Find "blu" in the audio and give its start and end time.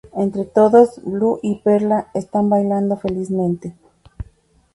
1.03-1.39